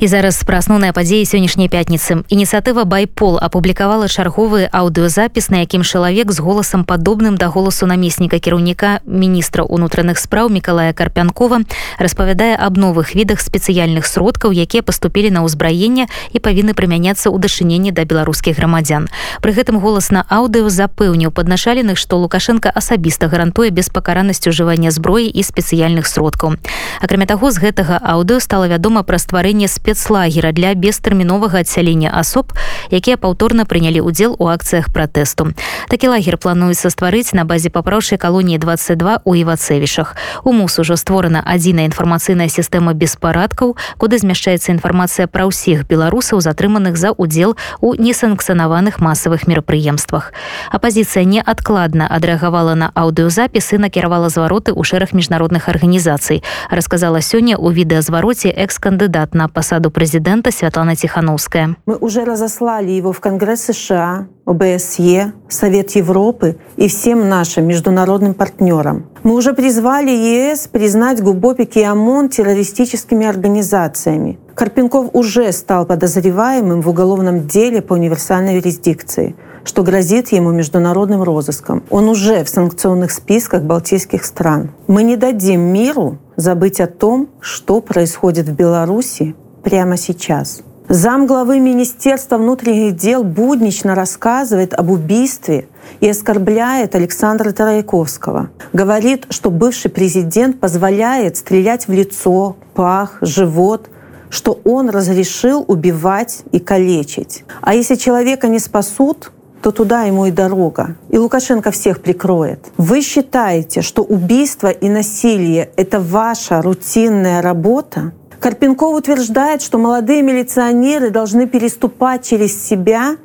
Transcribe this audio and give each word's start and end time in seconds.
І 0.00 0.08
зараз 0.08 0.40
пра 0.48 0.64
асноўныя 0.64 0.96
падзеі 0.96 1.28
сённяшняй 1.28 1.68
пятніцы. 1.68 2.24
Ініцыятыва 2.32 2.88
байпол 2.88 3.36
апублікавала 3.36 4.08
чарговы 4.08 4.64
аўдыёзапіс 4.72 5.52
на 5.52 5.60
якім 5.60 5.84
чалавек 5.84 6.32
з 6.32 6.40
голасам 6.40 6.88
падобным 6.88 7.36
да 7.36 7.52
голасу 7.52 7.84
намесніка 7.84 8.40
кіраўніка 8.40 9.04
міністра 9.04 9.60
унутраных 9.60 10.16
спраў 10.16 10.48
мікалая 10.48 10.96
карпянкова 10.96 11.68
распавядае 12.00 12.56
аб 12.56 12.80
новых 12.80 13.12
відах 13.12 13.44
спецыяльных 13.44 14.08
сродкаў 14.08 14.56
якія 14.56 14.80
паступілі 14.80 15.36
на 15.36 15.44
ўзбраенне 15.44 16.08
і 16.32 16.38
павінны 16.40 16.72
прымяняцца 16.72 17.28
ў 17.28 17.36
дачыненні 17.36 17.92
да 17.92 18.08
беларускіх 18.08 18.56
грамадзян. 18.56 19.12
Пры 19.44 19.52
гэтым 19.52 19.84
голас 19.84 20.08
на 20.08 20.24
аўдыо 20.32 20.72
запэўніў 20.72 21.28
падначаленых 21.28 22.00
што 22.00 22.16
лукашенко 22.16 22.72
асабіста 22.72 23.28
гарантуе 23.28 23.68
беспакаранасць 23.68 24.48
ужывання 24.48 24.96
зброі 24.96 25.28
і 25.28 25.44
спецыяльных 25.44 26.08
сродкаў. 26.08 26.56
Акрамя 27.04 27.28
таго 27.28 27.52
з 27.52 27.60
гэтага 27.60 28.00
аўдыо 28.00 28.40
стала 28.40 28.64
вядома 28.64 29.04
пра 29.04 29.20
стварэнне 29.20 29.68
спец 29.68 29.89
спецлагера 29.90 30.52
для 30.54 30.74
бестэрміновага 30.78 31.66
адсялення 31.66 32.14
асоб 32.14 32.54
якія 32.94 33.18
паўторна 33.18 33.66
прынялі 33.66 34.06
ўдзел 34.06 34.38
у 34.38 34.46
акцыях 34.46 34.94
пратэсту. 34.94 35.50
Такі 35.90 36.14
лагер 36.14 36.38
плануецца 36.38 36.90
стварыць 36.94 37.34
на 37.34 37.42
базе 37.42 37.74
папраўшай 37.74 38.18
калоніі 38.18 38.58
22 38.62 39.26
у 39.26 39.34
івацэвішах. 39.34 40.14
У 40.46 40.52
мус 40.54 40.78
ужо 40.78 40.94
створана 40.94 41.42
адзіная 41.42 41.90
інфармацыйная 41.90 42.46
сістэма 42.46 42.94
беспарадкаў 42.94 43.74
куды 43.98 44.18
змяшчаецца 44.22 44.70
інфармацыя 44.78 45.26
пра 45.26 45.50
ўсіх 45.50 45.86
беларусаў 45.90 46.38
затрыманых 46.38 46.94
за 46.94 47.10
удзел 47.10 47.58
у 47.82 47.94
несанкцыянаваных 47.98 49.02
масавых 49.02 49.50
мерапрыемствах. 49.50 50.30
Апозіцыя 50.70 51.26
неадкладна 51.26 52.06
адрэагавала 52.06 52.78
на 52.78 52.94
аўдыёзапісы 52.94 53.82
накіравала 53.82 54.30
звароты 54.30 54.70
ў 54.70 54.86
шэраг 54.86 55.10
міжнародных 55.18 55.66
арганізацый 55.66 56.42
расказала 56.70 57.18
сёння 57.18 57.58
у 57.58 57.70
відэазвароце 57.70 58.54
экс-кандыдат 58.54 59.34
на 59.34 59.48
пасаду 59.48 59.79
посаду 59.80 59.90
президента 59.90 60.50
Светлана 60.50 60.94
Тихановская. 60.94 61.76
Мы 61.86 61.96
уже 61.96 62.24
разослали 62.24 62.90
его 62.90 63.12
в 63.12 63.20
Конгресс 63.20 63.64
США, 63.64 64.26
ОБСЕ, 64.44 65.32
Совет 65.48 65.96
Европы 65.96 66.56
и 66.76 66.88
всем 66.88 67.28
нашим 67.28 67.66
международным 67.66 68.34
партнерам. 68.34 69.04
Мы 69.22 69.34
уже 69.34 69.52
призвали 69.52 70.10
ЕС 70.10 70.68
признать 70.68 71.22
Губопик 71.22 71.76
и 71.76 71.82
ОМОН 71.82 72.28
террористическими 72.28 73.26
организациями. 73.26 74.38
Карпенков 74.54 75.10
уже 75.14 75.52
стал 75.52 75.86
подозреваемым 75.86 76.82
в 76.82 76.88
уголовном 76.88 77.46
деле 77.46 77.80
по 77.80 77.94
универсальной 77.94 78.56
юрисдикции 78.56 79.34
что 79.62 79.82
грозит 79.82 80.32
ему 80.32 80.52
международным 80.52 81.22
розыском. 81.22 81.82
Он 81.90 82.08
уже 82.08 82.44
в 82.44 82.48
санкционных 82.48 83.10
списках 83.10 83.62
балтийских 83.62 84.24
стран. 84.24 84.70
Мы 84.86 85.02
не 85.02 85.16
дадим 85.16 85.60
миру 85.60 86.18
забыть 86.36 86.80
о 86.80 86.86
том, 86.86 87.28
что 87.40 87.80
происходит 87.80 88.48
в 88.48 88.54
Беларуси 88.54 89.34
прямо 89.70 89.96
сейчас. 89.96 90.62
Зам 90.88 91.26
главы 91.26 91.60
Министерства 91.60 92.36
внутренних 92.38 92.96
дел 92.96 93.22
буднично 93.22 93.94
рассказывает 93.94 94.74
об 94.74 94.90
убийстве 94.90 95.68
и 96.00 96.08
оскорбляет 96.08 96.96
Александра 96.96 97.52
Тарайковского. 97.52 98.50
Говорит, 98.72 99.26
что 99.30 99.52
бывший 99.52 99.88
президент 99.92 100.58
позволяет 100.58 101.36
стрелять 101.36 101.86
в 101.86 101.92
лицо, 101.92 102.56
пах, 102.74 103.18
живот, 103.20 103.88
что 104.30 104.60
он 104.64 104.90
разрешил 104.90 105.64
убивать 105.68 106.42
и 106.50 106.58
калечить. 106.58 107.44
А 107.60 107.74
если 107.74 107.94
человека 107.94 108.48
не 108.48 108.58
спасут, 108.58 109.30
то 109.62 109.70
туда 109.70 110.02
ему 110.02 110.26
и 110.26 110.32
дорога. 110.32 110.96
И 111.10 111.18
Лукашенко 111.18 111.70
всех 111.70 112.02
прикроет. 112.02 112.66
Вы 112.76 113.02
считаете, 113.02 113.82
что 113.82 114.02
убийство 114.02 114.68
и 114.68 114.88
насилие— 114.88 115.70
это 115.76 116.00
ваша 116.00 116.60
рутинная 116.62 117.42
работа? 117.42 118.12
Карпенков 118.40 118.94
утверждает, 118.96 119.60
что 119.60 119.76
молодые 119.78 120.22
милиционеры 120.22 121.10
должны 121.10 121.46
переступать 121.46 122.24
через 122.24 122.66
себя 122.66 123.16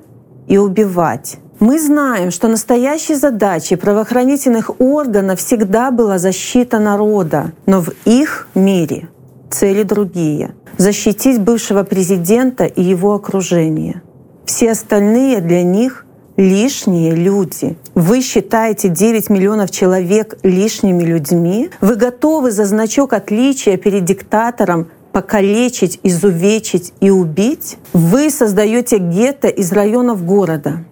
и 0.47 0.57
убивать. 0.57 1.37
Мы 1.61 1.79
знаем, 1.79 2.31
что 2.31 2.49
настоящей 2.49 3.15
задачей 3.15 3.77
правоохранительных 3.77 4.81
органов 4.81 5.39
всегда 5.39 5.89
была 5.89 6.17
защита 6.17 6.79
народа, 6.79 7.53
но 7.65 7.79
в 7.79 7.91
их 8.03 8.49
мире 8.55 9.07
цели 9.49 9.83
другие— 9.83 10.53
защитить 10.77 11.39
бывшего 11.39 11.83
президента 11.83 12.65
и 12.65 12.83
его 12.83 13.13
окружение. 13.13 14.01
Все 14.45 14.71
остальные 14.71 15.39
для 15.39 15.63
них 15.63 16.05
лишние 16.35 17.15
люди. 17.15 17.77
Вы 17.93 18.21
считаете 18.21 18.89
9 18.89 19.29
миллионов 19.29 19.71
человек 19.71 20.37
лишними 20.43 21.03
людьми? 21.03 21.69
Вы 21.79 21.95
готовы 21.95 22.51
за 22.51 22.65
значок 22.65 23.13
отличия 23.13 23.77
перед 23.77 24.03
диктатором 24.03 24.89
покалечить, 25.15 26.01
изувечить 26.03 26.91
и 26.99 27.09
убить, 27.09 27.77
вы 27.93 28.29
создаете 28.29 28.97
гетто 28.97 29.47
из 29.47 29.71
районов 29.71 30.25
города, 30.25 30.83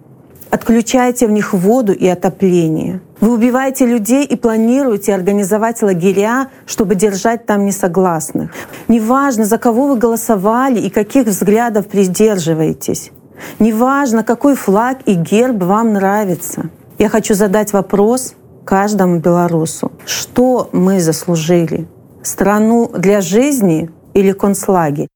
отключаете 0.48 1.26
в 1.26 1.30
них 1.30 1.52
воду 1.52 1.92
и 1.92 2.06
отопление. 2.06 3.02
Вы 3.20 3.34
убиваете 3.34 3.84
людей 3.84 4.24
и 4.24 4.34
планируете 4.36 5.14
организовать 5.14 5.82
лагеря, 5.82 6.48
чтобы 6.64 6.94
держать 6.94 7.44
там 7.44 7.66
несогласных. 7.66 8.50
Неважно, 8.88 9.44
за 9.44 9.58
кого 9.58 9.88
вы 9.88 9.98
голосовали 9.98 10.80
и 10.80 10.88
каких 10.88 11.26
взглядов 11.26 11.88
придерживаетесь. 11.88 13.10
Неважно, 13.58 14.24
какой 14.24 14.54
флаг 14.56 15.00
и 15.04 15.12
герб 15.12 15.62
вам 15.62 15.92
нравится. 15.92 16.70
Я 16.96 17.10
хочу 17.10 17.34
задать 17.34 17.74
вопрос 17.74 18.32
каждому 18.64 19.18
белорусу. 19.18 19.92
Что 20.06 20.70
мы 20.72 21.00
заслужили? 21.00 21.86
Страну 22.22 22.90
для 22.96 23.20
жизни 23.20 23.90
или 24.14 24.32
концлагерь. 24.32 25.08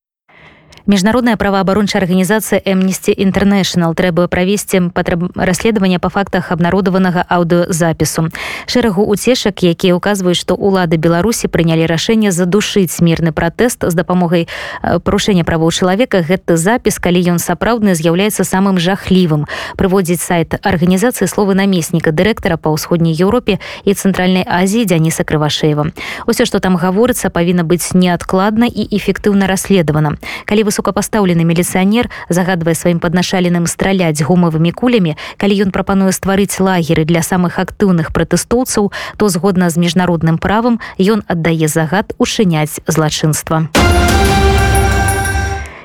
Міжнародная 0.89 1.37
праваабарончая 1.37 2.01
арганізацыя 2.01 2.65
Amnesty 2.65 3.13
International 3.13 3.93
трэба 3.93 4.25
правесці 4.27 4.89
патрэб 4.89 5.37
расследавання 5.37 6.01
па 6.01 6.09
фактах 6.09 6.49
абнародаванага 6.49 7.29
аўдыозапісу 7.29 8.33
шэрагу 8.65 9.05
уцешак 9.05 9.61
якія 9.61 9.93
ўказваюць 10.01 10.41
што 10.41 10.57
ўлады 10.57 10.97
беларусі 10.97 11.53
прынялі 11.53 11.85
рашэнне 11.85 12.33
задушыць 12.33 13.05
мірны 13.05 13.37
пратэст 13.37 13.85
з 13.85 13.93
дапамогай 13.93 14.49
парушэння 14.81 15.45
правоў 15.45 15.69
чалавека. 15.77 16.25
Гэты 16.25 16.57
запіс 16.57 16.97
калі 16.97 17.37
ён 17.37 17.39
сапраўдны 17.39 17.93
з'яўляецца 17.93 18.49
самым 18.49 18.81
жахлівым. 18.81 19.45
Прыводзіць 19.77 20.25
сайт 20.25 20.57
арганізацыі 20.57 21.29
словы 21.29 21.53
намесніка 21.53 22.17
дырэктара 22.17 22.57
па 22.57 22.73
ўсходняй 22.73 23.13
Еўропе 23.13 23.61
і 23.85 23.93
цэнтральнай 23.93 24.49
Азіі 24.49 24.89
дзяніса 24.89 25.29
крывашеева 25.29 25.93
усё 26.25 26.49
што 26.49 26.65
там 26.65 26.81
гаворыцца 26.81 27.29
павінна 27.29 27.69
быць 27.69 27.93
неадкладна 27.93 28.65
і 28.65 28.89
эфектыўна 28.89 29.45
расследавана. 29.45 30.17
Калі 30.49 30.65
вы 30.65 30.78
высокапастаўлены 30.79 31.43
міліцыянер 31.43 32.07
загадвае 32.31 32.75
сваім 32.79 33.03
паднашаленым 33.03 33.67
страляць 33.67 34.23
гумавымі 34.23 34.71
кулямі 34.71 35.19
калі 35.37 35.59
ён 35.67 35.71
прапануе 35.75 36.15
стварыць 36.15 36.55
лагеры 36.63 37.03
для 37.03 37.23
самых 37.27 37.59
актыўных 37.59 38.15
пратэстоўцаў 38.15 38.93
то 39.19 39.29
згодна 39.29 39.71
з 39.75 39.83
міжнародным 39.83 40.39
правам 40.39 40.79
ён 41.03 41.27
аддае 41.27 41.67
загад 41.67 42.15
ушыняць 42.19 42.79
злачынства 42.87 43.67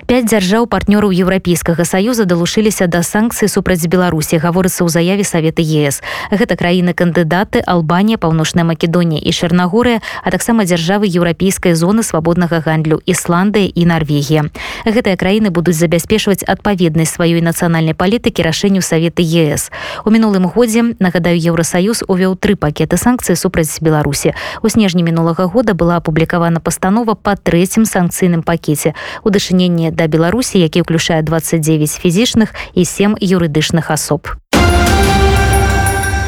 а 0.03 0.05
пять 0.05 0.27
дзяржаў 0.27 0.67
партнёраў 0.67 1.15
еўрапейскага 1.15 1.87
саюза 1.87 2.25
далушыліся 2.27 2.87
да 2.91 2.99
санкцыі 3.07 3.47
супраць 3.47 3.87
беларусі 3.87 4.35
гаворыцца 4.35 4.83
ў 4.83 4.89
заяве 4.91 5.23
савета 5.23 5.63
ес 5.63 6.03
гэта 6.27 6.59
краіны 6.59 6.91
кандыдаты 6.91 7.63
албанія 7.63 8.19
паўночная 8.19 8.67
македонія 8.67 9.23
і 9.23 9.31
чарнагорыя 9.31 10.03
а 10.23 10.31
таксама 10.35 10.67
дзяржавы 10.67 11.07
еўрапейскай 11.07 11.71
зоны 11.71 12.03
свабоднага 12.03 12.59
гандлю 12.59 12.99
ісландыя 13.07 13.71
і 13.71 13.85
норвегія 13.87 14.51
гэтыя 14.83 15.15
краіны 15.15 15.55
будуць 15.55 15.79
забяспечваць 15.79 16.43
адпаведнасць 16.43 17.15
сваёй 17.15 17.39
нацыянальнай 17.39 17.95
палітыкі 17.95 18.43
рашэнню 18.43 18.83
саветы 18.83 19.23
ес 19.23 19.71
у 20.03 20.11
мінулым 20.11 20.51
годзе 20.51 20.83
нагадаю 20.99 21.39
еўросаюз 21.39 22.03
увёў 22.11 22.35
тры 22.35 22.59
пакеты 22.59 22.99
санкцыі 22.99 23.39
супраць 23.39 23.79
беларусі. 23.79 24.35
У 24.61 24.67
снежні 24.67 25.03
мінулага 25.03 25.47
года 25.47 25.73
была 25.73 26.03
апублікавана 26.03 26.59
пастанова 26.59 27.15
па 27.15 27.39
трэцім 27.39 27.87
санкцыйным 27.87 28.43
пакеце. 28.43 28.93
У 29.23 29.31
дачыненні 29.31 29.92
да 29.93 30.07
беларусі 30.09 30.59
які 30.59 30.81
ўключае 30.81 31.21
29 31.21 32.01
фізічных 32.01 32.53
і 32.73 32.85
7 32.85 33.17
юрыдычных 33.21 33.93
асоб 33.93 34.27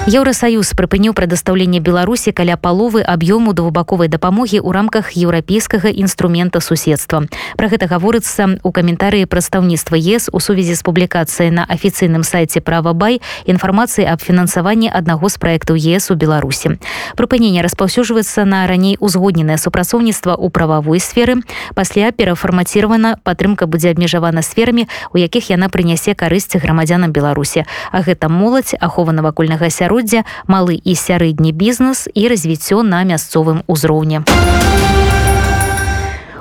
Еўросаюз 0.06 0.70
прыпыніў 0.78 1.18
прадастаўленне 1.18 1.82
беларусі 1.82 2.30
каля 2.30 2.62
паловы 2.62 3.02
аб'ёму 3.02 3.58
двухбаковай 3.58 4.06
дапамогі 4.06 4.62
ў 4.62 4.70
рамках 4.70 5.18
еўрапейскага 5.18 5.90
інструмента 5.90 6.62
суседства. 6.62 7.26
Про 7.58 7.74
гэта 7.74 7.90
гаворыцца 7.90 8.62
у 8.62 8.70
каментарыі 8.70 9.26
прадстаўніцтва 9.26 9.98
ес 9.98 10.30
у 10.30 10.38
сувязі 10.38 10.78
з 10.78 10.86
публікацыяй 10.86 11.50
на 11.50 11.66
афіцыйным 11.66 12.22
сайце 12.22 12.62
правабай 12.62 13.18
інфармацыі 13.50 14.06
аб 14.06 14.22
фінансаванні 14.22 14.94
аднаго 14.94 15.26
з 15.26 15.42
праектаў 15.42 15.74
ес 15.74 16.14
у 16.14 16.16
беларусі. 16.22 16.78
Прыпыненне 17.18 17.66
распаўсюджваецца 17.66 18.46
на 18.46 18.70
раней 18.70 19.02
узгодненае 19.02 19.58
супрацоўніцтва 19.58 20.38
ў 20.38 20.54
прававой 20.54 21.02
сферы. 21.02 21.42
Пасля 21.74 22.14
перафармаціравана 22.14 23.18
падтрымка 23.26 23.66
будзе 23.66 23.90
абмежавана 23.98 24.46
сферамі 24.46 24.86
у 25.10 25.18
якіх 25.18 25.50
яна 25.50 25.74
прынясе 25.74 26.14
карысці 26.14 26.62
грамадзянам 26.62 27.10
беларусі. 27.10 27.66
А 27.90 28.06
гэта 28.06 28.30
моладзь 28.30 28.78
ахова 28.78 29.10
навакольнага 29.10 29.74
сярод 29.74 29.95
агароддзя 29.96 30.26
малы 30.48 30.76
і 30.84 30.96
сярэдні 30.96 31.52
бізнес 31.52 32.08
і 32.14 32.28
развіццё 32.28 32.84
на 32.84 33.04
мясцовым 33.04 33.64
узроўні 33.68 34.22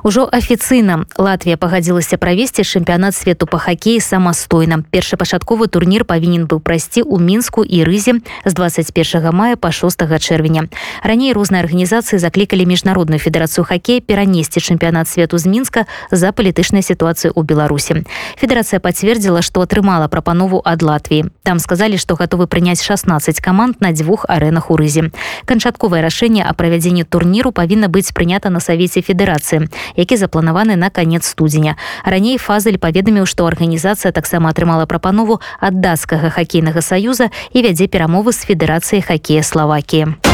Ужо 0.05 0.29
афіцыйна 0.29 1.06
Латвія 1.17 1.56
пагадзілася 1.56 2.21
правесці 2.21 2.61
чэмпіянат 2.61 3.17
свету 3.17 3.49
па 3.49 3.56
хакеі 3.56 4.05
самастойна. 4.05 4.85
Першапачатковы 4.93 5.65
турнір 5.65 6.05
павінен 6.05 6.45
быў 6.45 6.61
прайсці 6.61 7.01
ў 7.01 7.25
мінску 7.25 7.65
і 7.65 7.81
рызе 7.89 8.21
з 8.45 8.53
21 8.53 9.33
мая 9.33 9.56
па 9.56 9.73
6 9.73 10.05
чэрвеня. 10.21 10.69
Раней 11.01 11.33
розныя 11.33 11.65
арганізацыі 11.65 12.21
заклікалі 12.21 12.69
міжнародную 12.69 13.17
федэрацыю 13.17 13.65
хакея 13.65 14.05
перанесці 14.05 14.61
чэмпіянат 14.61 15.09
свету 15.09 15.41
з 15.41 15.49
мінска 15.49 15.89
за 16.12 16.37
палітычнай 16.37 16.85
сітуацыю 16.85 17.33
ў 17.33 17.41
Беларусі. 17.41 18.05
Федэрацыя 18.37 18.85
пацвердзіла, 18.85 19.41
што 19.41 19.65
атрымала 19.65 20.12
прапанову 20.12 20.61
ад 20.69 20.85
Латвіі. 20.85 21.33
Там 21.49 21.56
сказалі, 21.56 21.97
што 21.97 22.12
гатовы 22.21 22.45
прыняць 22.45 22.85
16 22.85 23.41
каманд 23.41 23.81
на 23.81 23.97
дзвюх 23.97 24.29
арэнах 24.29 24.69
у 24.69 24.77
рызе. 24.77 25.17
Канчатковае 25.49 26.05
рашэнне 26.05 26.45
о 26.45 26.53
правядзенні 26.53 27.09
турніру 27.09 27.56
павінна 27.56 27.89
быць 27.89 28.12
прынята 28.12 28.53
на 28.53 28.61
савеце 28.61 29.01
федэрацыі 29.01 29.73
які 29.96 30.17
запланаваны 30.17 30.76
на 30.76 30.91
канец 30.91 31.26
студзеня. 31.26 31.76
Раней 32.05 32.38
фазель 32.38 32.79
паведаміў 32.79 33.26
што 33.26 33.46
арганізацыя 33.46 34.12
таксама 34.12 34.50
атрымала 34.50 34.87
прапанову 34.87 35.41
ад 35.61 35.81
дацкага 35.81 36.31
хакейнага 36.31 36.82
саюза 36.82 37.31
і 37.52 37.62
вядзе 37.62 37.87
перамовы 37.87 38.32
з 38.32 38.44
федэрацыяй 38.44 39.02
хакея 39.02 39.43
славакіі 39.43 40.34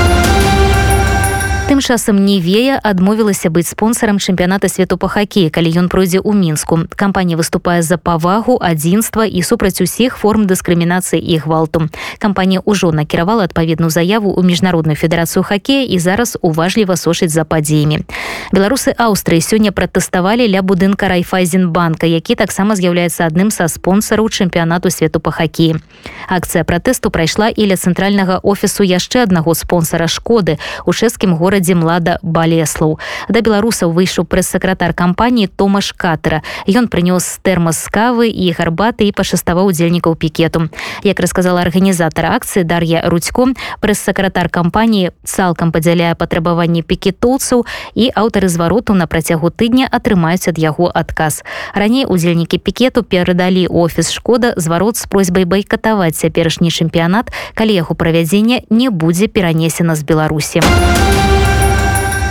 тым 1.71 1.79
часам 1.81 2.25
невея 2.27 2.81
адмовілася 2.83 3.47
быць 3.47 3.71
спонсорам 3.71 4.19
чэмпіяната 4.19 4.67
свету 4.67 4.99
па 4.99 5.07
хакеі 5.07 5.55
калі 5.55 5.71
ён 5.79 5.87
пройдзе 5.87 6.19
ў 6.19 6.35
мінску. 6.35 6.91
Кампанія 6.99 7.39
выступае 7.39 7.79
за 7.87 7.95
павагу 7.95 8.59
адзінства 8.59 9.23
і 9.23 9.39
супраць 9.47 9.79
усіх 9.79 10.19
форм 10.19 10.51
дыскрымінацыі 10.51 11.23
і 11.23 11.39
гвалту. 11.39 11.87
Кампанія 12.19 12.59
ўжо 12.67 12.91
накіравала 12.91 13.47
адпаведную 13.47 13.87
заяву 13.87 14.35
ў 14.35 14.43
міжнародную 14.51 14.99
федэрацыю 14.99 15.47
хакея 15.47 15.87
і 15.87 15.95
зараз 16.03 16.35
уважліва 16.43 16.99
сошыць 16.99 17.31
за 17.31 17.47
падзеямі. 17.47 18.03
Беларусы 18.51 18.91
аўстрыі 18.91 19.39
сёння 19.39 19.71
пратэставалі 19.71 20.51
ля 20.51 20.67
будынка 20.67 21.07
райфайзенбанка 21.07 22.11
які 22.11 22.35
таксама 22.35 22.75
з'яўляецца 22.75 23.31
адным 23.31 23.55
са 23.55 23.71
спонсараў 23.71 24.27
чэмпіянату 24.27 24.91
свету 24.91 25.23
па 25.23 25.31
хакеі. 25.31 25.79
Акцыя 26.27 26.67
пратэсту 26.67 27.15
прайшла 27.15 27.47
і 27.47 27.63
ля 27.71 27.79
цэнтральнага 27.79 28.43
офісу 28.43 28.83
яшчэ 28.83 29.23
аднаго 29.23 29.55
спонсора 29.55 30.11
шкоды 30.11 30.59
у 30.83 30.91
чэшскім 30.91 31.39
горадзе 31.39 31.60
горадзе 31.61 31.75
млада 31.75 32.19
балеслаў 32.23 32.99
да 33.29 33.41
беларусаў 33.45 33.93
выйшаў 33.93 34.25
прэс-сакратар 34.25 34.95
кампаніі 34.97 35.47
томаш 35.47 35.93
катера. 35.93 36.43
Ён 36.67 36.89
прынёс 36.89 37.39
тэрмас 37.45 37.89
кавы 37.93 38.33
і 38.33 38.53
гарбаты 38.57 39.05
і 39.05 39.13
пашаставаў 39.13 39.69
удзельнікаў 39.69 40.17
пікету 40.17 40.73
як 41.05 41.21
расказала 41.21 41.61
арганізатар 41.61 42.33
акцыі 42.33 42.65
дар'я 42.65 43.05
рудзько 43.05 43.53
прэс-сакратар 43.81 44.49
кампаніі 44.49 45.13
цалкам 45.25 45.73
падзяляе 45.73 46.15
патрабаванні 46.15 46.83
пікетоўцаў 46.83 47.65
і 47.95 48.11
аўтары 48.17 48.49
звароту 48.49 48.95
на 48.95 49.07
працягу 49.07 49.51
тыдня 49.51 49.89
атрымаюць 49.91 50.49
ад 50.49 50.59
яго 50.59 50.89
адказ 50.89 51.45
раней 51.75 52.05
удзельнікі 52.09 52.59
пікету 52.59 53.03
перадалі 53.05 53.67
офіс 53.69 54.13
шкода 54.13 54.53
зварот 54.57 54.97
з 54.97 55.07
просьбай 55.07 55.45
байкатаваць 55.45 56.17
цяперашні 56.17 56.73
чэмпіянат 56.73 57.33
калі 57.55 57.73
яго 57.77 57.95
правядзення 57.95 58.65
не 58.71 58.91
будзе 58.91 59.29
перанесена 59.29 59.95
з 59.97 60.03
беларусі 60.03 60.61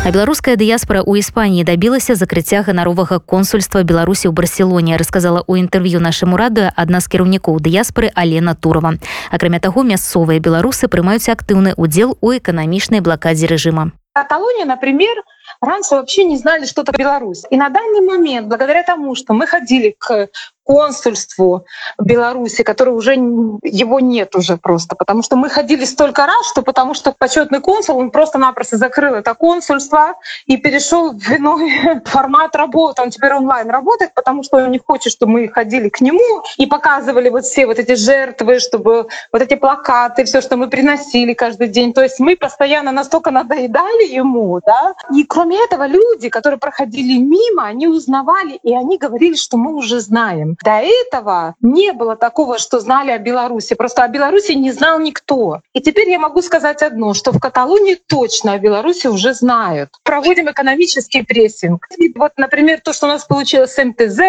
а 0.06 0.12
беларуская 0.12 0.56
дыяспора 0.56 1.04
ў 1.04 1.20
іспаніі 1.20 1.68
дабілася 1.68 2.16
закрыцця 2.16 2.64
ганаровага 2.64 3.20
консульства 3.20 3.84
беларусі 3.84 4.32
ў 4.32 4.34
барселоне 4.34 4.96
рассказала 4.96 5.44
ў 5.44 5.60
інтэрв'ю 5.68 6.00
нашаму 6.00 6.40
радыё 6.40 6.72
адна 6.74 7.04
з 7.04 7.12
кіраўнікоў 7.12 7.60
дыяспоры 7.60 8.08
алена 8.16 8.56
турова 8.56 8.96
акрамя 9.30 9.60
таго 9.60 9.84
мясцовыя 9.84 10.40
беларусы 10.40 10.88
прымаюць 10.88 11.28
актыўны 11.28 11.76
удзел 11.76 12.16
у 12.22 12.32
эканамічнай 12.32 13.04
блакадзе 13.04 13.52
рэжыма 13.52 13.92
Каталония, 14.20 14.66
например, 14.66 15.16
раньше 15.62 15.96
вообще 15.96 16.26
не 16.26 16.38
знали, 16.38 16.66
что 16.66 16.82
это 16.82 16.92
Беларусь. 16.92 17.44
И 17.52 17.58
на 17.58 17.70
данный 17.70 18.02
момент, 18.02 18.48
благодаря 18.48 18.84
тому, 18.84 19.16
что 19.16 19.34
мы 19.34 19.46
ходили 19.48 19.96
к 19.98 20.28
консульству 20.70 21.66
Беларуси, 21.98 22.62
который 22.62 22.94
уже 22.94 23.14
его 23.14 24.00
нет 24.00 24.36
уже 24.36 24.56
просто, 24.56 24.96
потому 24.96 25.24
что 25.24 25.36
мы 25.36 25.50
ходили 25.50 25.84
столько 25.84 26.28
раз, 26.28 26.48
что 26.48 26.62
потому 26.62 26.94
что 26.94 27.12
почетный 27.12 27.60
консул 27.60 27.98
он 27.98 28.12
просто-напросто 28.12 28.78
закрыл 28.78 29.16
это 29.16 29.34
консульство 29.34 30.14
и 30.46 30.58
перешел 30.58 31.14
в 31.14 31.32
иной 31.32 32.02
формат 32.06 32.56
работы. 32.56 33.02
Он 33.02 33.10
теперь 33.10 33.34
онлайн 33.34 33.68
работает, 33.72 34.14
потому 34.14 34.44
что 34.44 34.58
он 34.58 34.70
не 34.70 34.78
хочет, 34.78 35.12
чтобы 35.12 35.32
мы 35.32 35.48
ходили 35.48 35.90
к 35.90 36.02
нему 36.02 36.44
и 36.58 36.68
показывали 36.68 37.30
вот 37.30 37.46
все 37.46 37.66
вот 37.66 37.80
эти 37.80 37.96
жертвы, 37.96 38.60
чтобы 38.60 39.08
вот 39.34 39.42
эти 39.42 39.56
плакаты, 39.56 40.24
все, 40.26 40.40
что 40.40 40.56
мы 40.56 40.70
приносили 40.70 41.34
каждый 41.34 41.70
день. 41.70 41.94
То 41.94 42.04
есть 42.04 42.20
мы 42.20 42.36
постоянно 42.36 42.92
настолько 42.92 43.32
надоедали 43.32 44.06
ему, 44.14 44.62
да. 44.64 44.94
И 45.16 45.24
кроме 45.24 45.64
этого 45.64 45.88
люди, 45.88 46.30
которые 46.30 46.60
проходили 46.60 47.18
мимо, 47.18 47.66
они 47.66 47.88
узнавали 47.88 48.60
и 48.62 48.76
они 48.76 49.00
говорили, 49.00 49.34
что 49.34 49.58
мы 49.58 49.74
уже 49.74 50.00
знаем. 50.00 50.59
До 50.64 50.82
этого 50.82 51.56
не 51.62 51.94
было 51.94 52.16
такого, 52.16 52.58
что 52.58 52.80
знали 52.80 53.12
о 53.12 53.18
Беларуси. 53.18 53.76
Просто 53.76 54.04
о 54.04 54.08
Беларуси 54.08 54.52
не 54.54 54.72
знал 54.72 55.00
никто. 55.00 55.62
И 55.74 55.82
теперь 55.82 56.10
я 56.10 56.20
могу 56.20 56.42
сказать 56.42 56.82
одно, 56.82 57.14
что 57.14 57.32
в 57.32 57.40
Каталонии 57.40 57.98
точно 58.08 58.54
о 58.54 58.60
Беларуси 58.60 59.08
уже 59.08 59.34
знают. 59.34 59.90
Проводим 60.04 60.50
экономический 60.50 61.24
прессинг. 61.24 61.88
И 61.98 62.12
вот, 62.16 62.34
например, 62.38 62.82
то, 62.82 62.94
что 62.94 63.08
у 63.08 63.10
нас 63.10 63.26
получилось 63.26 63.74
с 63.74 63.84
МТЗ, 63.84 64.20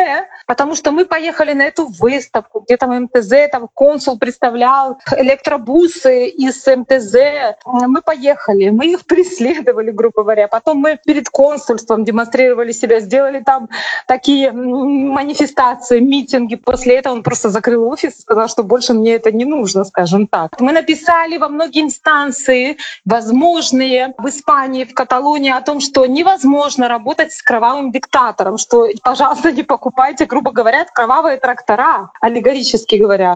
потому 0.47 0.75
что 0.75 0.93
мы 0.93 1.05
поехали 1.05 1.53
на 1.53 1.63
эту 1.63 1.87
выставку, 1.87 2.61
где 2.61 2.77
там 2.77 3.05
МТЗ, 3.05 3.51
там 3.51 3.69
консул 3.73 4.19
представлял 4.19 4.99
электробусы 5.17 6.29
из 6.29 6.67
МТЗ. 6.67 7.57
Мы 7.67 8.03
поехали, 8.03 8.71
мы 8.71 8.93
их 8.93 9.07
преследовали, 9.07 9.91
грубо 9.91 10.23
говоря. 10.23 10.49
Потом 10.49 10.79
мы 10.79 10.99
перед 11.05 11.29
консульством 11.29 12.05
демонстрировали 12.05 12.73
себя, 12.73 13.01
сделали 13.01 13.41
там 13.41 13.69
такие 14.07 14.53
манифестации, 14.53 16.01
митинги. 16.21 16.57
После 16.57 16.97
этого 16.97 17.15
он 17.15 17.23
просто 17.23 17.51
закрыл 17.51 17.89
офис 17.89 18.19
и 18.19 18.21
сказал, 18.21 18.49
что 18.49 18.63
больше 18.63 18.93
мне 18.93 19.15
это 19.15 19.33
не 19.33 19.45
нужно, 19.45 19.85
скажем 19.85 20.27
так. 20.27 20.61
Мы 20.61 20.73
написали 20.73 21.39
во 21.39 21.49
многие 21.49 21.83
инстанции, 21.83 22.77
возможные 23.05 24.15
в 24.19 24.29
Испании, 24.29 24.85
в 24.85 24.95
Каталонии, 24.95 25.51
о 25.51 25.61
том, 25.61 25.81
что 25.81 26.07
невозможно 26.07 26.89
работать 26.89 27.33
с 27.33 27.43
кровавым 27.43 27.93
диктатором, 27.93 28.59
что, 28.59 28.89
пожалуйста, 29.03 29.53
не 29.53 29.63
покупайте, 29.63 30.27
грубо 30.27 30.53
говоря, 30.53 30.87
кровавые 30.95 31.37
трактора, 31.37 32.11
аллегорически 32.21 32.97
говоря. 32.97 33.35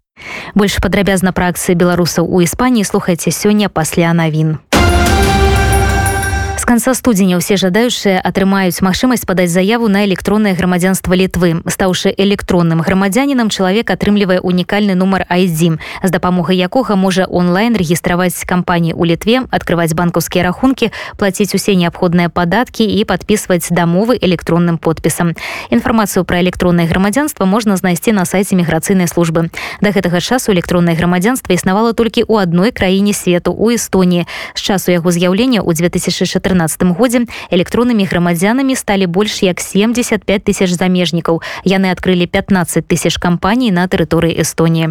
Больше 0.54 0.80
падрабязна 0.80 1.32
пра 1.32 1.50
акцыі 1.50 1.74
беларусаў 1.74 2.28
у 2.28 2.40
Іспаніі 2.40 2.84
слухайце 2.84 3.34
сёння 3.34 3.68
пасля 3.68 4.14
навін 4.14 4.58
з 6.64 6.66
конца 6.66 6.94
студзеня 6.96 7.36
ўсе 7.36 7.60
жадаючыя 7.60 8.24
атрымаюць 8.24 8.80
магчымасць 8.80 9.28
падаць 9.28 9.52
заяву 9.52 9.84
на 9.92 10.08
электроннае 10.08 10.56
грамадзянства 10.56 11.12
літвы 11.12 11.60
стаўшы 11.68 12.08
электронным 12.08 12.80
грамадзянінам 12.80 13.52
чалавек 13.52 13.92
атрымлівае 13.92 14.40
унікальны 14.40 14.96
нумар 14.96 15.28
айдзім 15.28 15.76
з 16.00 16.08
дапамогай 16.08 16.56
якога 16.56 16.96
можа 16.96 17.28
онлайн 17.28 17.76
рэгістраваць 17.76 18.48
кампаніі 18.48 18.96
ў 18.96 19.12
літве 19.12 19.44
открываць 19.52 19.92
банкаўскія 19.92 20.48
рахункі 20.48 20.88
плаціць 21.20 21.52
усе 21.52 21.76
неабходныя 21.76 22.32
падаткі 22.32 22.88
і 22.88 23.04
падпісваць 23.04 23.68
дамовы 23.68 24.16
электронным 24.16 24.80
подпісам 24.80 25.36
інфармацыю 25.68 26.24
пра 26.24 26.40
электроннае 26.40 26.88
грамадзянства 26.88 27.44
можна 27.44 27.76
знайсці 27.76 28.16
на 28.16 28.24
сайце 28.24 28.56
міграцыйнай 28.56 29.04
службы. 29.04 29.52
Да 29.84 29.92
гэтага 29.92 30.24
часу 30.24 30.56
электроннае 30.56 30.96
грамадзянства 30.96 31.52
існавала 31.52 31.92
толькі 31.92 32.24
ў 32.24 32.48
адной 32.48 32.72
краіне 32.72 33.12
свету 33.12 33.52
у 33.52 33.68
эстоніі 33.68 34.24
з 34.56 34.60
часу 34.64 34.96
яго 34.96 35.12
з'яўлення 35.12 35.60
ў 35.60 35.76
2014 35.76 36.53
2014 36.54 36.96
годзе 36.98 37.26
электроннымі 37.50 38.06
грамадзянамі 38.06 38.76
сталі 38.76 39.06
больш 39.06 39.42
як 39.42 39.60
75 39.60 40.44
тысяч 40.44 40.70
замежнікаў 40.70 41.42
яны 41.64 41.90
адкрылі 41.90 42.26
15 42.26 42.86
тысяч 42.86 43.18
кампаній 43.18 43.74
на 43.74 43.86
тэрыторыі 43.90 44.38
эстоніі 44.38 44.90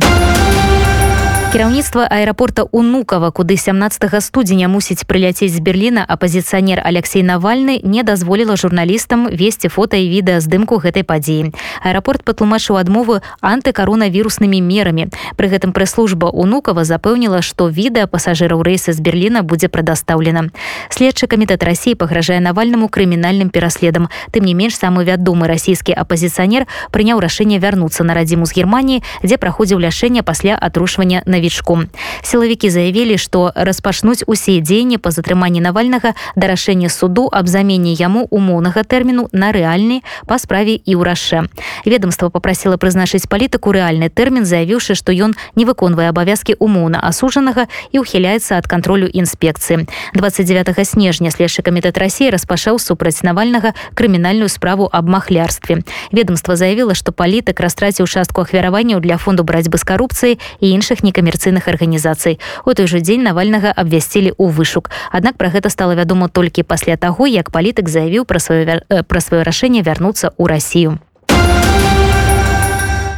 кіраўніцтва 1.54 2.08
аэрапорта 2.10 2.64
унукава 2.72 3.30
куды 3.30 3.58
17 3.62 4.10
студзеня 4.26 4.66
мусіць 4.68 5.06
прыляцець 5.06 5.54
з 5.54 5.62
берліна 5.62 6.02
апозіцыянер 6.02 6.82
алексей 6.82 7.22
навальны 7.22 7.78
не 7.84 8.02
дазволіла 8.02 8.58
журналістам 8.58 9.30
весці 9.30 9.70
фото 9.70 9.94
і 9.94 10.10
відэа 10.10 10.42
здымку 10.42 10.82
гэтай 10.82 11.06
падзеі. 11.06 11.54
Аэрапорт 11.86 12.26
патлумачыў 12.26 12.82
адмову 12.82 13.22
антыкаронавіруснымі 13.46 14.66
мерамі. 14.66 15.14
Пры 15.38 15.54
гэтым 15.54 15.78
прэс-служба 15.78 16.34
унукава 16.34 16.90
запэўніла 16.90 17.46
што 17.46 17.70
відэа 17.70 18.10
пасажыраў 18.10 18.66
рэйса 18.66 18.90
з 18.90 19.06
берліна 19.06 19.46
будзе 19.46 19.70
прадастаўлена. 19.70 20.50
Следчы 20.90 21.30
камітэт 21.30 21.62
рассіі 21.62 21.94
пагражае 21.94 22.42
навальнаму 22.42 22.90
крымінальным 22.90 23.54
пераследам. 23.54 24.10
Тым 24.34 24.50
не 24.50 24.58
менш 24.58 24.74
самы 24.74 25.06
вядомы 25.06 25.46
расійскі 25.46 25.94
апозіцыянер 25.94 26.66
прыняў 26.90 27.22
рашэнне 27.22 27.62
вярнуцца 27.62 28.02
на 28.02 28.18
радзіму 28.18 28.50
з 28.50 28.58
германіі 28.58 29.06
дзе 29.22 29.38
праходзіў 29.38 29.78
лячэнне 29.86 30.26
пасля 30.26 30.58
атрушвання 30.58 31.22
на 31.30 31.43
навічку 31.44 31.84
сілавікі 32.24 32.70
заявілі 32.70 33.18
што 33.20 33.52
распачнуць 33.56 34.24
усе 34.28 34.64
дзеянні 34.64 34.98
па 34.98 35.12
затрыманні 35.12 35.60
навальнага 35.60 36.16
да 36.40 36.48
рашэння 36.48 36.88
суду 36.88 37.28
аб 37.28 37.52
замене 37.52 37.92
яму 37.92 38.24
умоўнага 38.32 38.84
тэрміну 38.88 39.28
на 39.36 39.52
рэальны 39.52 40.00
па 40.24 40.40
справе 40.40 40.80
і 40.80 40.96
ўраше 40.96 41.52
ведомства 41.84 42.32
попрасіла 42.32 42.80
прызначыць 42.80 43.28
палітыку 43.28 43.76
рэальны 43.76 44.08
тэрмін 44.08 44.48
заявіўшы 44.48 44.96
што 44.96 45.12
ён 45.12 45.36
не 45.60 45.68
выконвае 45.68 46.08
абавязкі 46.16 46.56
умоўна 46.64 47.04
асужанага 47.04 47.68
і 47.92 48.00
ухіляецца 48.00 48.56
ад 48.56 48.68
кантролю 48.72 49.12
інспекцыі 49.12 49.84
29 50.16 50.72
снежня 50.88 51.28
следчы 51.28 51.60
камітэт 51.60 52.00
рассіі 52.00 52.32
распашаў 52.32 52.80
супраць 52.80 53.20
навальнага 53.28 53.76
крымінальную 54.00 54.48
справу 54.48 54.88
аб 54.88 55.12
махлярстве. 55.12 55.84
Ведомства 56.16 56.56
заявіла 56.56 56.96
што 56.96 57.12
палітык 57.12 57.60
растраціў 57.60 58.08
частку 58.08 58.48
ахвяраванняў 58.48 59.04
для 59.04 59.18
фонду 59.18 59.44
барацьбы 59.44 59.78
з 59.78 59.84
карупцыяй 59.84 60.40
і 60.60 60.66
іншых 60.72 61.04
некамерцыйных 61.04 61.33
арганізацый. 61.68 62.40
У 62.66 62.74
той 62.74 62.88
жа 62.88 63.00
дзень 63.00 63.24
навальнага 63.24 63.72
абвясцілі 63.72 64.34
ў 64.36 64.52
вышук. 64.52 64.92
Аднак 65.12 65.38
пра 65.38 65.50
гэта 65.54 65.70
стала 65.70 65.96
вядома 65.96 66.28
толькі 66.28 66.68
пасля 66.68 66.98
таго 66.98 67.28
як 67.28 67.52
палітык 67.52 67.90
заявіў 67.90 68.26
пра 68.26 68.40
сваё 68.40 68.82
пра 69.08 69.20
сваё 69.22 69.44
рашэнне 69.44 69.82
вярнуцца 69.82 70.34
ў 70.36 70.44
рассію 70.48 71.00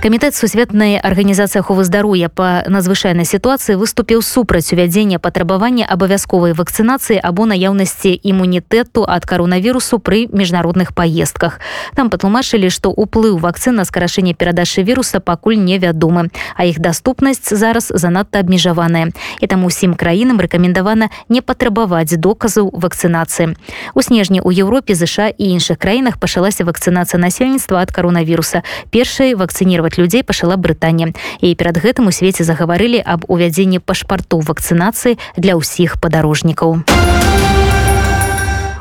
камітэт 0.05 0.35
сусветнай 0.37 1.01
арганізацыі 1.01 1.65
аховы 1.65 1.81
здароўя 1.81 2.29
па 2.29 2.61
надзвычайнай 2.69 3.25
сітуацыі 3.25 3.73
выступіў 3.81 4.21
супраць 4.21 4.69
увядзення 4.69 5.17
патрабавання 5.17 5.89
абавязковай 5.89 6.53
вакцынацыі 6.53 7.17
або 7.17 7.49
наяўнасці 7.49 8.13
імунітэту 8.13 9.01
ад 9.01 9.25
каронавірусу 9.25 9.97
пры 9.97 10.29
міжнародных 10.29 10.93
паездках 10.93 11.57
там 11.97 12.13
патлумачылі 12.13 12.69
што 12.69 12.93
ўплыў 12.93 13.41
вакцын 13.41 13.81
на 13.81 13.85
скарашэнне 13.89 14.37
перадачы 14.37 14.85
віруса 14.85 15.17
пакуль 15.17 15.57
невядомы 15.57 16.29
а 16.53 16.69
іх 16.69 16.77
даступнасць 16.77 17.49
зараз 17.49 17.89
занадта 17.89 18.45
абмежаваная 18.45 19.09
і 19.41 19.45
там 19.49 19.65
усім 19.65 19.97
краінам 19.97 20.37
рэкамендавана 20.37 21.09
не 21.33 21.41
патрабаваць 21.41 22.13
доказаў 22.13 22.69
вакцынацыі 22.77 23.57
у 23.97 24.05
снежні 24.05 24.37
ў 24.37 24.53
Еўропе 24.53 24.93
ЗША 24.93 25.33
і 25.33 25.49
іншых 25.57 25.81
краінах 25.81 26.21
пачалася 26.21 26.61
вакцынацыя 26.61 27.17
насельніцтва 27.17 27.81
ад 27.81 27.89
каронавіруса 27.89 28.61
першай 28.93 29.33
вакцыніраваць 29.33 29.94
мільёнах 29.95 29.97
людзей 29.97 30.23
пашала 30.23 30.57
брытанія. 30.57 31.13
І 31.41 31.55
перад 31.55 31.77
гэтым 31.77 32.07
у 32.07 32.11
свеце 32.11 32.43
загаварылі 32.43 33.01
аб 33.05 33.25
увядзенні 33.27 33.79
пашпарту 33.79 34.39
вакцынацыі 34.39 35.17
для 35.37 35.55
ўсіх 35.55 35.97
падарожнікаў 35.99 36.83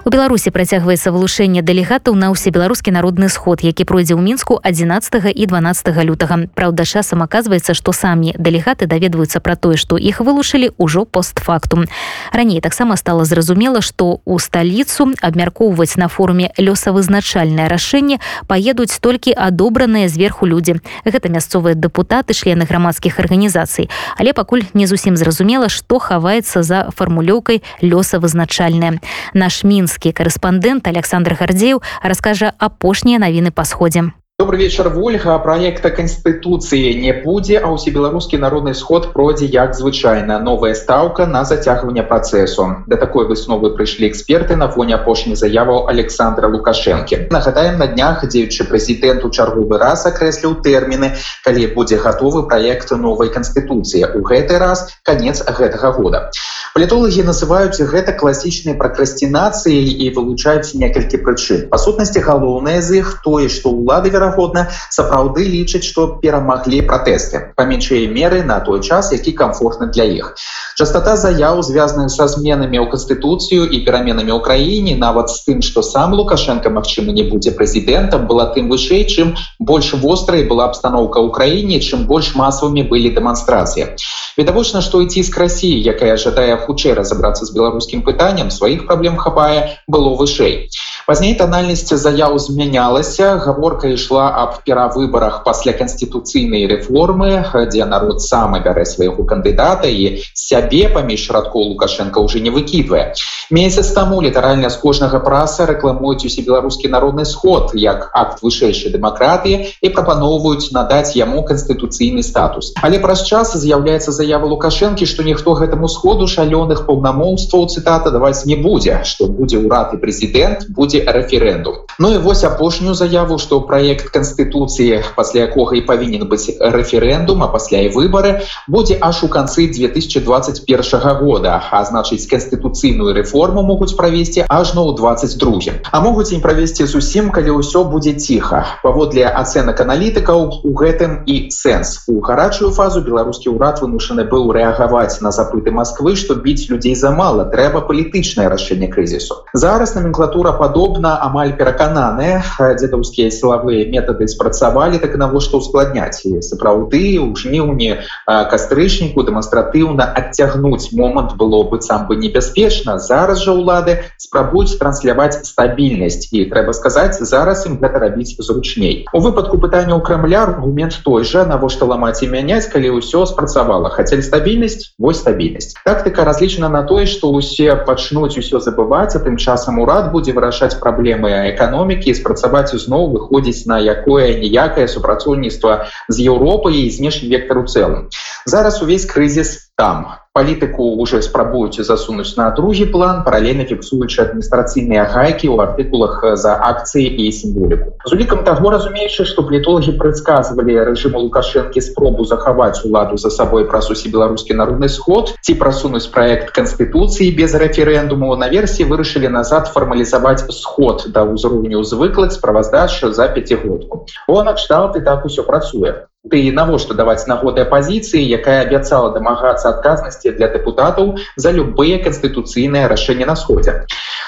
у 0.04 0.10
беларусі 0.12 0.52
працягваецца 0.52 1.08
вылучэнне 1.16 1.64
дэлегатаў 1.64 2.12
на 2.12 2.28
ўсебеларускі 2.28 2.92
народны 2.92 3.32
сход 3.32 3.64
які 3.64 3.88
пройдзе 3.88 4.12
ў 4.12 4.20
мінску 4.20 4.60
11 4.60 5.32
і 5.32 5.44
12 5.48 6.04
лютага. 6.04 6.36
Праўда 6.52 6.84
часам 6.84 7.24
аказваецца 7.24 7.72
што 7.72 7.96
самі 7.96 8.36
дэлегаты 8.36 8.84
даведваюцца 8.84 9.40
пра 9.40 9.56
тое 9.56 9.80
што 9.80 9.96
іх 9.96 10.20
вылучылі 10.20 10.76
ўжо 10.76 11.08
постфактум. 11.08 11.88
Раней 12.36 12.60
таксама 12.60 13.00
стала 13.00 13.24
зразумела 13.24 13.80
што 13.80 14.20
у 14.28 14.36
сталіцу 14.36 15.16
абмяркоўваць 15.24 15.96
на 15.96 16.12
форуме 16.12 16.52
лёсавызначальнае 16.60 17.72
рашэнне 17.72 18.20
паедуць 18.44 19.00
толькі 19.00 19.32
адобраныя 19.32 20.12
зверху 20.12 20.44
людзі. 20.44 20.84
Гэта 21.08 21.32
мясцовыя 21.32 21.72
дэпутаты 21.72 22.36
члены 22.36 22.68
грамадскіх 22.68 23.16
арганізацый. 23.24 23.88
Але 24.20 24.36
пакуль 24.36 24.68
не 24.76 24.84
зусім 24.84 25.16
зразумела 25.16 25.72
што 25.72 25.96
хаваецца 25.96 26.60
за 26.60 26.92
фармулёўкай 26.92 27.64
лёсавызначальная 27.80 29.00
наш 29.32 29.64
мінск 29.64 29.93
мінскі 29.94 30.10
корэспандэнт 30.10 30.88
александр 30.90 31.38
гардзеў 31.38 31.78
раскажа 32.02 32.50
апошнія 32.58 33.22
навіны 33.22 33.54
па 33.54 33.62
сходзе 33.62 34.10
Добрый 34.36 34.58
вечер, 34.58 34.88
Вольга. 34.88 35.38
Проекта 35.38 35.90
Конституции 35.90 36.92
не 36.94 37.12
будет, 37.12 37.62
а 37.62 37.68
усебелорусский 37.68 38.36
народный 38.36 38.74
сход 38.74 39.12
пройдет 39.12 39.52
как 39.52 39.76
звычайно. 39.76 40.40
Новая 40.40 40.74
ставка 40.74 41.24
на 41.24 41.44
затягивание 41.44 42.02
процессу. 42.02 42.78
До 42.88 42.96
такой 42.96 43.28
высновы 43.28 43.76
пришли 43.76 44.08
эксперты 44.08 44.56
на 44.56 44.68
фоне 44.68 44.96
опошней 44.96 45.36
заявы 45.36 45.88
Александра 45.88 46.48
Лукашенко. 46.48 47.28
Нагадаем, 47.30 47.78
на 47.78 47.86
днях 47.86 48.26
девичий 48.26 48.64
президент 48.64 49.24
у 49.24 49.30
черговый 49.30 49.78
раз 49.78 50.04
окреслил 50.04 50.60
термины, 50.60 51.14
когда 51.44 51.68
будет 51.68 52.02
готовый 52.02 52.48
проект 52.48 52.90
новой 52.90 53.32
Конституции. 53.32 54.04
У 54.04 54.26
этот 54.26 54.58
раз 54.58 54.88
конец 55.04 55.42
этого 55.42 55.92
года. 55.92 56.32
Политологи 56.74 57.20
называют 57.20 57.78
это 57.78 58.12
классичной 58.12 58.74
прокрастинацией 58.74 59.86
и 59.86 60.12
вылучают 60.12 60.74
несколько 60.74 61.18
причин. 61.18 61.68
По 61.68 61.78
сутности, 61.78 62.18
головное 62.18 62.78
из 62.78 62.90
их 62.90 63.20
то, 63.22 63.48
что 63.48 63.70
улады 63.70 64.10
верагодна 64.24 64.68
сапраўды 64.90 65.44
лічаць 65.44 65.84
што 65.84 66.18
перамаглі 66.22 66.80
пратэсты. 66.88 67.52
Па 67.56 67.68
меншай 67.68 68.06
меры 68.08 68.42
на 68.42 68.60
той 68.60 68.80
час 68.80 69.12
які 69.12 69.32
комфортны 69.32 69.92
для 69.92 70.04
іх. 70.04 70.34
Частота 70.76 71.16
заяў 71.16 71.62
звязаных 71.62 72.10
са 72.10 72.28
зменамі 72.28 72.80
ў 72.80 72.88
канстытуцыю 72.88 73.68
і 73.68 73.84
пераменамі 73.84 74.32
ў 74.32 74.40
краіне 74.40 74.96
нават 74.96 75.30
з 75.30 75.44
тым 75.44 75.60
што 75.60 75.82
сам 75.82 76.16
лукашенко 76.16 76.70
Мачыма 76.70 77.12
не 77.12 77.28
будзе 77.28 77.52
прэзідэнтам 77.52 78.26
была 78.26 78.48
тым 78.56 78.72
вышэй 78.72 79.04
чым 79.04 79.36
больш 79.60 79.92
вострай 79.92 80.48
была 80.48 80.70
абстаноўка 80.72 81.20
ў 81.20 81.28
краіне 81.36 81.78
чым 81.84 82.08
больш 82.08 82.34
масавымі 82.34 82.88
былі 82.88 83.12
дэманстрацыі. 83.12 83.92
Відавочна 84.38 84.80
што 84.82 85.04
ідці 85.04 85.22
з 85.22 85.30
рассіі 85.38 85.84
якая 85.94 86.16
жадае 86.16 86.56
хутчэй 86.64 86.96
разабрацца 86.98 87.44
з 87.46 87.54
беларускім 87.54 88.02
пытаннем 88.02 88.50
сваіх 88.50 88.86
праблем 88.88 89.20
хапае 89.20 89.78
было 89.86 90.16
вышэй. 90.18 90.70
Пазней 91.06 91.34
танальнасць 91.36 91.92
заяў 92.00 92.38
змянялася 92.40 93.36
гаворка 93.44 93.90
ішла 93.92 94.13
ішла 94.14 94.30
аб 94.30 94.62
перавыбарах 94.62 95.42
пасля 95.42 95.72
канстытуцыйнай 95.74 96.70
рэформы 96.70 97.42
дзе 97.66 97.84
народ 97.84 98.22
сам 98.22 98.54
бярэ 98.54 98.86
свайго 98.86 99.26
кандыдата 99.26 99.90
і 99.90 100.22
сябе 100.38 100.86
паміж 100.88 101.26
радкоў 101.34 101.74
лукашенко 101.74 102.22
уже 102.22 102.38
не 102.38 102.50
выкідвае. 102.54 103.14
Месяц 103.50 103.90
таму 103.90 104.22
літаральна 104.22 104.70
з 104.70 104.78
кожнага 104.78 105.18
праса 105.18 105.66
рэкламуюць 105.66 106.22
усе 106.30 106.46
беларускі 106.46 106.88
народны 106.94 107.24
сход 107.26 107.74
як 107.74 108.10
акт 108.14 108.38
вышэйшай 108.46 108.94
дэмакратыі 108.94 109.74
і 109.82 109.88
прапаноўваюць 109.90 110.70
надаць 110.70 111.18
яму 111.18 111.42
канстытуцыйны 111.42 112.22
статус. 112.22 112.70
Але 112.82 113.02
праз 113.02 113.26
час 113.26 113.58
з'яўляецца 113.58 114.14
заява 114.14 114.46
лукашэнкі 114.46 115.10
што 115.10 115.26
ніхто 115.26 115.58
гэтаму 115.58 115.90
сходу 115.90 116.30
шалёных 116.30 116.86
паўнамоўстваў 116.86 117.66
цытата 117.66 118.14
даваць 118.14 118.46
не 118.46 118.54
будзе 118.54 119.02
што 119.02 119.26
будзе 119.26 119.58
ўрад 119.58 119.98
і 119.98 120.00
прэзідэнт 120.06 120.70
будзе 120.70 121.02
рэферэндум 121.02 121.83
Ну 121.98 122.12
і 122.14 122.18
вось 122.18 122.44
апошнюю 122.44 122.94
заяву 122.94 123.38
што 123.38 123.60
проект 123.60 124.10
конституцыі 124.10 125.02
пасля 125.16 125.46
якога 125.46 125.76
і 125.76 125.84
павінен 125.86 126.28
быць 126.28 126.50
рэферэндум 126.58 127.44
а 127.44 127.48
пасля 127.48 127.84
і 127.86 127.92
выборы 127.94 128.42
будзе 128.68 128.98
аж 129.00 129.22
у 129.22 129.28
канцы 129.28 129.68
2021 129.68 131.18
года 131.22 131.60
а 131.70 131.84
значыць 131.84 132.26
конституцыйную 132.30 133.14
рэформу 133.14 133.62
могуць 133.62 133.94
правесці 133.94 134.46
аж 134.48 134.74
но 134.74 134.88
ў 134.90 134.96
22 134.96 135.92
а 135.92 136.00
могуць 136.00 136.32
не 136.32 136.40
правесці 136.40 136.86
зусім 136.86 137.30
калі 137.30 137.58
ўсё 137.60 137.84
будзе 137.88 138.14
ціха. 138.14 138.64
Паводле 138.82 139.26
ацэнак 139.28 139.80
аналітыкаў 139.80 140.64
у 140.64 140.70
гэтым 140.74 141.22
і 141.26 141.36
сэнс. 141.50 142.04
У 142.10 142.20
гарачую 142.20 142.70
фазу 142.70 143.02
беларускі 143.06 143.54
ўрад 143.54 143.82
вымушаны 143.82 144.26
быў 144.28 144.52
рэагаваць 144.56 145.20
на 145.20 145.30
запыты 145.30 145.70
Москвы 145.70 146.16
што 146.16 146.34
біць 146.34 146.70
людзей 146.70 146.94
замала 146.94 147.46
трэба 147.54 147.84
палітычнае 147.88 148.48
рашэнне 148.48 148.88
крызісу. 148.90 149.44
Зараз 149.54 149.94
номенклатура 149.94 150.52
падобна 150.58 151.18
амаль 151.22 151.54
перакананая 151.84 152.40
дзедаўскія 152.80 153.28
сілавыя 153.30 153.84
метады 153.92 154.28
спрацавалі 154.28 154.98
так 154.98 155.16
навошта 155.20 155.60
ускладняць 155.60 156.24
і 156.24 156.40
сапраўды 156.40 157.20
ў 157.20 157.36
жніўні 157.36 158.00
кастрычніку 158.24 159.20
дэманстратыўна 159.20 160.04
адцягнуць 160.16 160.92
момант 160.96 161.36
было 161.36 161.62
быццам 161.68 162.08
бы 162.08 162.16
небяспечна. 162.16 162.98
Зараз 162.98 163.44
жа 163.44 163.52
ўлады 163.52 164.08
спрабуюць 164.16 164.78
трансляваць 164.80 165.44
стабільнасць. 165.44 166.32
І 166.32 166.48
трэба 166.48 166.72
сказаць 166.72 167.20
зараз 167.20 167.66
ім 167.68 167.76
гэта 167.80 168.00
рабіць 168.00 168.36
зручней. 168.38 169.04
У 169.12 169.20
выпадку 169.20 169.60
пытання 169.60 169.98
ў 169.98 170.00
крамля 170.00 170.48
аргумент 170.48 170.96
той 171.04 171.24
жа 171.24 171.44
навошта 171.44 171.84
ламаць 171.84 172.24
і 172.24 172.30
мяняць 172.32 172.68
калі 172.72 172.96
ўсё 172.96 173.26
спрацавала. 173.28 173.92
Хацелі 173.92 174.24
стабільнасць 174.24 174.96
вось 174.98 175.20
стабільнасць. 175.20 175.76
Тактыка 175.84 176.24
разлічана 176.24 176.72
на 176.72 176.82
тое 176.88 177.04
што 177.04 177.28
ўсе 177.28 177.76
пачнуць 177.84 178.40
усё 178.40 178.60
забываць 178.60 179.12
а 179.16 179.20
тым 179.20 179.36
часам 179.36 179.84
урад 179.84 180.12
будзе 180.16 180.32
вырашаць 180.32 180.80
праблемы 180.80 181.52
эканомікі 181.52 181.73
спрацаваць 182.14 182.74
ізноў 182.74 183.10
выходзіць 183.12 183.66
на 183.66 183.78
якое 183.78 184.38
ніякае 184.40 184.88
супрацоўніцтва 184.88 185.90
з 186.08 186.16
Еўропай 186.30 186.86
і 186.86 186.90
знешні 186.90 187.28
вектор 187.28 187.58
у 187.58 187.66
цэлым. 187.66 188.08
Зараз 188.46 188.82
увесь 188.82 189.06
крызіс 189.06 189.74
там. 189.76 190.23
Палітыку 190.34 190.84
уже 190.98 191.22
спрабуюць 191.22 191.78
засунуць 191.86 192.34
на 192.36 192.50
другі 192.50 192.86
план, 192.90 193.22
паралельна 193.22 193.64
фіксуючы 193.70 194.18
адміністрацыйныя 194.22 195.04
гайкі 195.12 195.46
ў 195.46 195.62
артыкулах 195.62 196.16
за 196.34 196.54
акцыі 196.58 197.06
і 197.06 197.26
сімволіку. 197.30 197.92
З 198.02 198.16
улікам 198.16 198.40
таго 198.48 198.72
разумеючы, 198.74 199.26
што 199.30 199.44
плітолагі 199.46 199.94
прадказвалі 200.00 200.74
рэжыму 200.88 201.22
лукашэнкі 201.22 201.78
спробу 201.86 202.26
захаваць 202.26 202.82
уладу 202.82 203.14
за 203.14 203.30
сабой 203.30 203.68
праз 203.70 203.92
усе 203.94 204.10
беларускі 204.10 204.58
народны 204.58 204.90
сход 204.90 205.30
ці 205.38 205.54
прасунуць 205.60 206.10
праект 206.16 206.50
канстытуцыі 206.56 207.30
без 207.38 207.54
рэферэндуму 207.54 208.34
на 208.34 208.48
версіі 208.50 208.88
вырашылі 208.90 209.30
назад 209.36 209.70
фармалізаваць 209.70 210.50
сход 210.50 211.06
да 211.14 211.22
ўзроўню 211.30 211.86
звыклых 211.86 212.34
справаздача 212.34 213.14
за 213.14 213.30
пяцігодку. 213.30 214.02
О 214.26 214.42
накшталт 214.42 214.98
і 214.98 215.04
так 215.06 215.30
усё 215.30 215.46
працуе. 215.46 215.94
Ты 216.30 216.50
навошта 216.52 216.94
даваць 216.96 217.28
нагоды 217.28 217.64
апозіцыі 217.68 218.24
якая 218.36 218.64
абяцала 218.64 219.12
дамагацца 219.12 219.68
адказнасці 219.76 220.32
для 220.38 220.48
дэпутатаў 220.48 221.20
за 221.36 221.52
любые 221.52 222.00
канстытуцыйныя 222.00 222.88
рашэнні 222.88 223.28
на 223.28 223.36
сходзе 223.36 223.84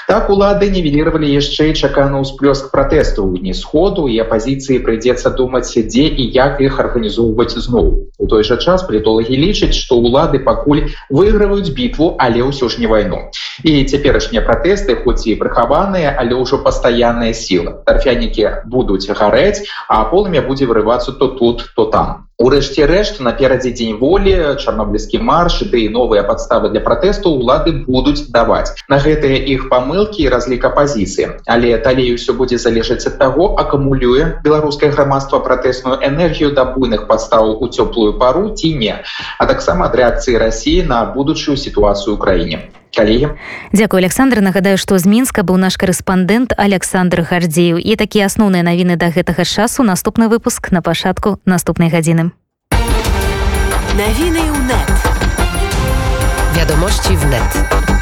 так 0.07 0.29
улады 0.29 0.69
нівелировали 0.69 1.25
яшчэ 1.25 1.73
чаканы 1.73 2.21
ўсплёск 2.21 2.69
пратэсту 2.69 3.25
ў 3.25 3.41
дні 3.41 3.53
сходу 3.57 4.05
і 4.05 4.21
апозіцыі 4.21 4.77
прыйдзецца 4.85 5.33
думаць 5.41 5.73
дзе 5.73 6.05
і 6.05 6.23
як 6.37 6.61
іх 6.61 6.77
арганізоўваць 6.85 7.57
зноў 7.57 7.89
у 8.21 8.27
той 8.29 8.45
жа 8.45 8.61
час 8.61 8.85
притолагі 8.85 9.33
лічаць 9.33 9.73
што 9.73 9.97
улады 9.97 10.37
пакуль 10.45 10.85
выйграваюць 11.09 11.73
бітву 11.73 12.13
але 12.21 12.45
ўсё 12.45 12.69
ж 12.69 12.77
не 12.77 12.87
вайну 12.93 13.25
і 13.65 13.73
цяперашнія 13.89 14.45
пратэсты 14.45 15.01
хоць 15.01 15.25
і 15.25 15.33
прыхаваныя 15.41 16.13
але 16.13 16.37
ўжо 16.37 16.61
пастаянная 16.61 17.33
сіла 17.33 17.81
тарфянікі 17.89 18.69
будуць 18.69 19.09
гарэць 19.09 19.65
а 19.89 20.05
полымя 20.13 20.45
будзе 20.45 20.69
вырывацца 20.69 21.17
то 21.17 21.33
тут 21.41 21.67
то 21.73 21.86
там. 21.91 22.27
Урэшце 22.37 22.85
рэшт 22.85 23.15
наперадзе 23.25 23.71
дзень 23.73 23.95
волі 23.97 24.33
чарнобыльскі 24.61 25.17
марш 25.29 25.55
ды 25.73 25.79
і 25.85 25.93
новыя 25.95 26.21
падставы 26.21 26.69
для 26.69 26.81
пратэсту 26.85 27.33
ўлады 27.33 27.73
будуць 27.89 28.29
даваць. 28.29 28.77
На 28.93 29.01
гэтыя 29.01 29.41
іх 29.53 29.65
памылкі 29.73 30.21
і 30.21 30.29
разлік 30.29 30.69
апозіцыі 30.69 31.41
але 31.49 31.73
далей 31.81 32.13
усё 32.13 32.37
будзе 32.37 32.61
залежаць 32.61 33.09
ад 33.09 33.17
таго 33.17 33.49
акумулюе 33.65 34.29
беларускае 34.45 34.93
грамадства 34.93 35.41
пратэсную 35.49 35.97
энергію 36.11 36.53
да 36.53 36.69
буйных 36.77 37.09
падстаў 37.09 37.57
у 37.57 37.73
цёплую 37.73 38.13
пару 38.21 38.53
ці 38.53 38.73
не 38.85 38.93
а 39.41 39.49
таксама 39.49 39.89
ад 39.89 39.97
рэакцыі 39.97 40.37
рассіі 40.37 40.85
на 40.93 41.05
будучую 41.17 41.57
сітуацыю 41.57 42.13
ў 42.13 42.21
краіне 42.21 42.69
калегі 42.97 43.29
Дякую 43.73 44.01
Александр. 44.01 44.41
Нагадаю 44.41 44.77
што 44.81 44.97
з 44.97 45.05
мінска 45.05 45.45
быў 45.45 45.61
наш 45.61 45.77
корэспандэнт 45.77 46.57
Александр 46.57 47.21
гардзею. 47.21 47.77
І 47.77 47.95
такія 47.95 48.25
асноўныя 48.25 48.65
навіны 48.65 48.97
да 48.97 49.13
гэтага 49.13 49.45
часу. 49.45 49.85
Наступны 49.85 50.27
выпуск 50.27 50.71
на 50.73 50.81
пачатку 50.81 51.37
наступнай 51.45 51.93
гадзіны 51.93 52.33
Навіны 53.97 54.41
ў 54.41 54.59
нет. 54.65 54.89
Вядомасці 56.57 57.13
в 57.13 57.25
нет 57.29 57.96